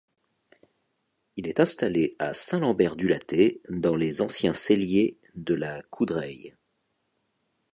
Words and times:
Il 1.35 1.47
est 1.47 1.59
installé 1.59 2.15
à 2.17 2.33
Saint-Lambert 2.33 2.95
du 2.95 3.07
Lattay 3.07 3.61
dans 3.69 3.95
les 3.95 4.23
anciens 4.23 4.55
celliers 4.55 5.19
de 5.35 5.53
la 5.53 5.83
Coudraye. 5.91 6.55